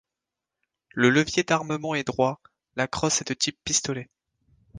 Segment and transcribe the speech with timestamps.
[0.95, 2.41] Le levier d'armement est droit,
[2.75, 4.09] la crosse est de type pistolet.